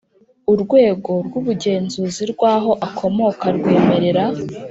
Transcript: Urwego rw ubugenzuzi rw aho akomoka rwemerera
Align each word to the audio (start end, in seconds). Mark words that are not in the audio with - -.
Urwego 0.51 1.11
rw 1.25 1.33
ubugenzuzi 1.39 2.21
rw 2.31 2.41
aho 2.55 2.71
akomoka 2.87 3.45
rwemerera 3.57 4.23